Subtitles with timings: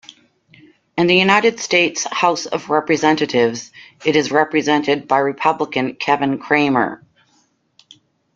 [0.97, 3.71] In the United States House of Representatives
[4.03, 7.05] it is represented by Republican Kevin Cramer.